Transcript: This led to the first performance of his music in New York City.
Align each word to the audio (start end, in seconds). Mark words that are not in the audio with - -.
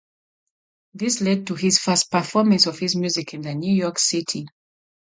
This 0.95 1.21
led 1.21 1.45
to 1.45 1.53
the 1.53 1.69
first 1.69 2.09
performance 2.09 2.65
of 2.65 2.79
his 2.79 2.95
music 2.95 3.35
in 3.35 3.41
New 3.41 3.71
York 3.75 3.99
City. 3.99 4.47